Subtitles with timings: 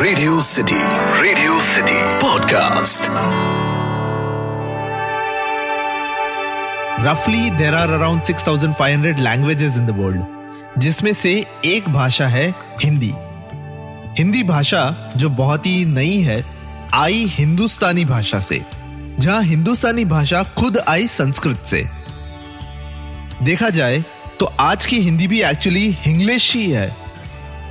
[0.00, 0.78] Radio City
[1.22, 3.04] Radio City podcast
[7.06, 12.54] रफली there are around 6,500 languages in the world जिसमें से एक भाषा है
[12.84, 13.12] हिंदी।
[14.18, 16.44] हिंदी भाषा जो बहुत ही नई है
[16.94, 18.62] आई हिंदुस्तानी भाषा से
[19.18, 21.84] जहाँ हिंदुस्तानी भाषा खुद आई संस्कृत से।
[23.42, 24.04] देखा जाए
[24.40, 27.05] तो आज की हिंदी भी एक्चुअली इंग्लिश ही है।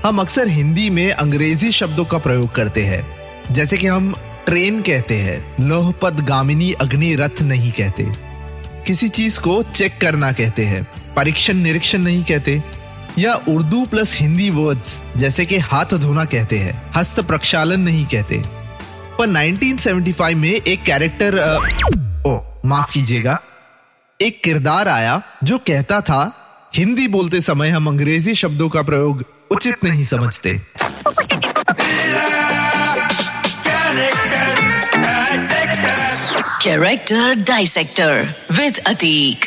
[0.06, 3.06] हम अक्सर हिंदी में अंग्रेज़ी शब्दों का प्रयोग करते हैं।
[3.52, 4.16] जैसे कि हम
[4.46, 8.04] ट्रेन कहते हैं, लोहपद गामिनी अग्नि रथ नहीं कहते।
[8.88, 12.64] किसी चीज़ को चेक करना कहते हैं, परीक्षण निरीक्षण नहीं कहते।
[13.20, 18.44] या उर्दू प्लस हिंदी वर्ड्स, जैसे कि हाथ धोना कहते हैं, हस्त प्रक्षालन नहीं कहते।
[19.20, 21.40] पर 1975 में एक कैरेक्टर
[22.28, 23.42] ओ, माफ़ कीजिएगा,
[24.22, 26.34] एक किरदार आया जो कहता था,
[26.76, 30.60] हिंदी बोलते समय हम अंग्रेज़ी शब्दों का प्रयोग उचित नहीं समझते।
[36.62, 39.46] Character dissector with Atik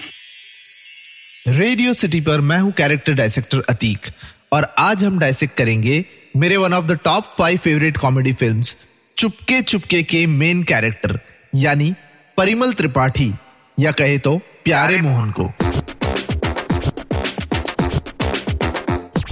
[1.49, 4.07] Radio City पर मैं हूँ कैरेक्टर डायसेक्टर अतीक
[4.53, 6.05] और आज हम डायसेक्ट करेंगे
[6.37, 8.77] मेरे one of the top five favourite comedy films
[9.17, 11.19] Chupke Chupke के मेन कैरेक्टर
[11.55, 11.95] यानी
[12.37, 13.33] परिमल त्रिपाठी
[13.79, 15.53] या कहे तो प्यारे मोहन को।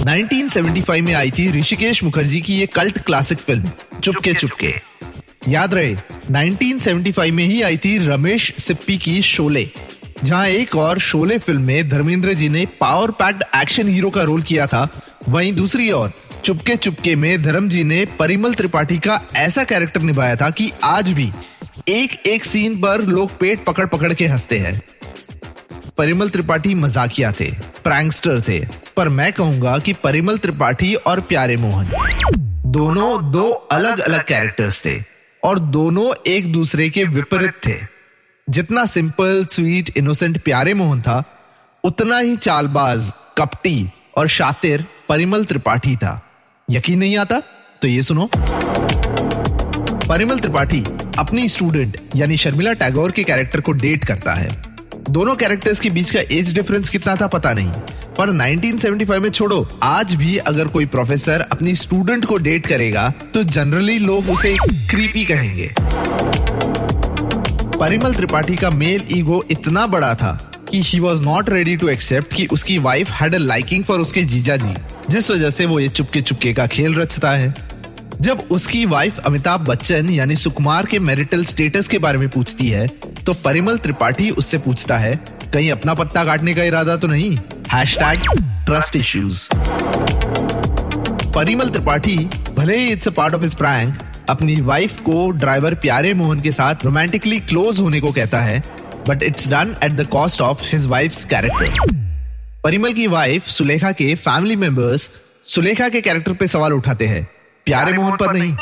[0.07, 3.71] 1975 में आई थी ऋषिकेश मुखर्जी की ये cult classic film
[4.03, 4.73] Chupke Chupke.
[5.49, 5.97] याद रहे
[6.31, 9.69] 1975 में ही आई थी रमेश सिप्पी की शोले,
[10.25, 14.43] जहाँ एक और शोले फ़िल्म में धर्मेंद्र जी ने पावर पैक्ड एक्शन हीरो का रोल
[14.43, 14.89] किया था,
[15.29, 16.13] वहीं दूसरी ओर,
[16.45, 21.13] चुपके चुपके में धर्म जी ने परिमल त्रिपाठी का ऐसा कैरेक्टर निभाया था कि आज
[21.13, 21.31] भी
[21.89, 24.81] एक एक सीन पर लोग पेट पकड़ पकड़ के हँसते हैं।
[25.99, 27.51] परिमल त्रिपाठी मजाकिया थे
[27.85, 28.59] प्रैंगस्टर थे,
[28.97, 31.89] पर मैं कहूँगा कि परिमल त्रिपाठी और प्यारे मोहन,
[32.67, 34.95] दोनों दो अलग अलग कैरेक्टर्स थे
[35.43, 37.79] और दोनों एक दूसरे के विपरीत थे।
[38.49, 41.23] जितना सिंपल स्वीट इनोसेंट प्यारे मोहन था,
[41.85, 46.21] उतना ही चालबाज, कपटी और शातिर परिमल त्रिपाठी था।
[46.69, 47.41] यकीन नहीं आता?
[47.83, 48.31] तो ये सुनो।
[50.09, 50.85] परिमल त्रिपाठी
[51.19, 54.66] अपनी स्टूडेंट यानी शर्मिला टैगोर के कैरेक्टर को डेट करता है।
[55.11, 57.71] दोनों कैरेक्टर्स के बीच का एज डिफरेंस कितना था पता नहीं।
[58.19, 63.43] पर 1975 में छोड़ो, आज भी अगर कोई प्रोफेसर अपनी स्टूडेंट को डेट करेगा तो
[63.45, 64.53] जनरली लोग उसे
[64.91, 65.71] क्रीपी कहेंगे।
[67.79, 70.33] परिमल त्रिपाठी का मेल ईगो इतना बड़ा था
[70.71, 74.23] कि he was not ready to accept कि उसकी wife had a liking for उसके
[74.25, 74.75] जीजा जी,
[75.11, 77.55] जिस वजह से वो ये चुपके चुपके का खेल रचता है।
[78.21, 82.87] जब उसकी वाइफ अमिताभ बच्चन यानी सुकुमार के मैरिटल स्टेटस के बारे में पूछती है
[83.27, 85.15] तो परिमल त्रिपाठी उससे पूछता है,
[85.53, 87.37] कहीं अपना पत्ता काटने का इरादा तो नहीं?
[87.73, 89.47] Has trust issues
[91.35, 92.17] Parimal Tripathi,
[92.57, 93.99] भले ही it's a part of his prank
[94.31, 98.63] अपनी वाइफ को ड्राइवर प्यारे मोहन के साथ रोमांटिकली क्लोज होने को कहता है
[99.09, 101.95] but it's done at the cost of his wife character
[102.65, 105.11] Parimal की वाइफ सुलेखा के फैमिली मेंबर्स
[105.45, 107.27] सुलेखा के कैरेक्टर पे सवाल उठाते हैं।
[107.67, 108.53] प्यारे मोहन पर नहीं।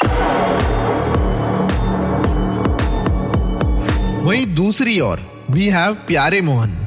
[4.22, 5.20] वहीं दूसरी ओर
[5.50, 6.86] वी हैव प्यारे मोहन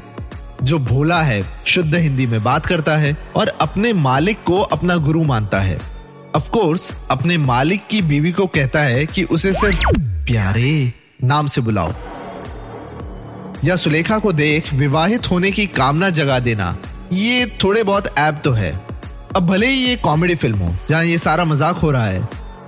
[0.62, 5.24] जो भोला है शुद्ध हिंदी में बात करता है और अपने मालिक को अपना गुरु
[5.24, 5.80] मानता है।
[6.36, 10.92] ऑफ़ कोर्स अपने मालिक की बीवी को कहता है कि उसे सिर्फ़ प्यारे
[11.24, 11.92] नाम से बुलाओ।
[13.64, 16.76] या सुलेखा को देख विवाहित होने की कामना जगा देना
[17.12, 18.87] ये थोड़े बहुत ऐप तो है।
[19.36, 22.20] अब भले ही ये कॉमेडी फ़िल्म हो, जहाँ ये सारा मज़ाक हो रहा है,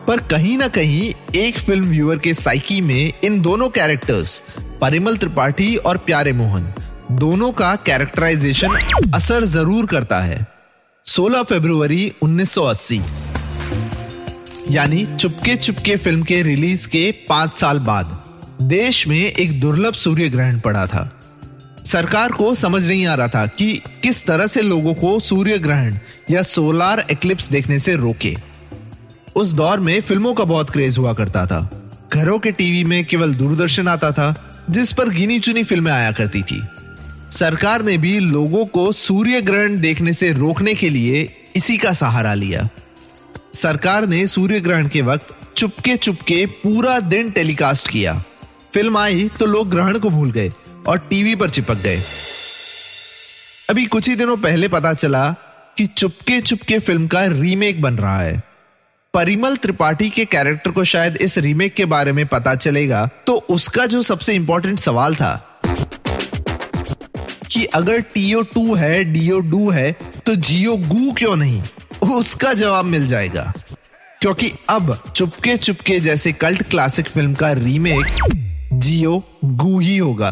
[0.06, 4.43] पर कहीं ना कहीं एक फ़िल्म व्यूअर के साइकी में इन दोनों कैरेक्टर्स
[4.81, 6.72] परिमल त्रिपाठी और प्यारे मोहन,
[7.12, 8.76] दोनों का कैरेक्टराइजेशन
[9.15, 10.47] असर ज़रूर करता है।
[11.06, 13.00] 16 फरवरी 1980
[14.70, 18.16] यानी चुपके चुपके फ़िल्म के रिलीज़ के पाँच साल बाद,
[18.62, 21.10] देश में एक दुर्लभ सूर्य ग्रहण पड़ा था।
[21.93, 25.97] सरकार को समझ नहीं आ रहा था कि किस तरह से लोगों को सूर्य ग्रहण
[26.31, 28.37] या सोलार एक्लिप्स देखने से रोके।
[29.37, 31.61] उस दौर में फ़िल्मों का बहुत क्रेज हुआ करता था।
[32.12, 36.43] घरों के टीवी में केवल दूरदर्शन आता था, जिस पर गिनी चुनी फ़िल्में आया करती
[36.43, 36.62] थी।
[37.31, 42.35] सरकार ने भी लोगों को सूर्य ग्रहण देखने से रोकने के लिए इसी का सहारा
[42.35, 42.69] लिया।
[43.55, 48.25] सरकार ने सूर्य ग्रहण के वक्त चुपके चुपके पूरा दिन टेलीकास्ट किया।
[48.75, 50.53] फ़िल्म आई तो लोग ग्रहण को भूल गए।
[50.90, 52.02] और टीवी पर चिपक गए।
[53.70, 55.28] अभी कुछ ही दिनों पहले पता चला
[55.76, 58.42] कि चुपके चुपके फ़िल्म का रीमेक बन रहा है।
[59.14, 63.87] परिमल त्रिपाठी के कैरेक्टर को शायद इस रीमेक के बारे में पता चलेगा तो उसका
[63.87, 65.62] जो सबसे इंपॉर्टेंट सवाल था
[67.52, 69.92] कि अगर टीओ टू है डीओ डू है
[70.26, 71.62] तो जियो गू क्यों नहीं?
[72.10, 73.52] उसका जवाब मिल जाएगा।
[74.20, 78.50] क्योंकि अब चुपके चुपके जैसे कल्ट क्लासिक फ़िल्म का रीमेक
[78.81, 80.31] जियो गू ही होगा।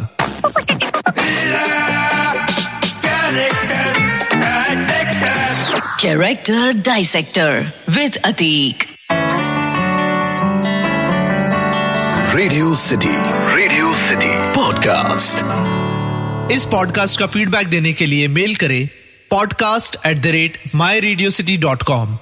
[6.02, 7.50] Character Dissector
[7.96, 8.86] with Atik.
[12.34, 13.12] Radio City
[13.56, 15.44] Radio City podcast
[16.52, 18.88] इस पॉडकास्ट का फीडबैक देने के लिए मेल करें
[19.30, 22.18] podcast at the rate my Radio City dot com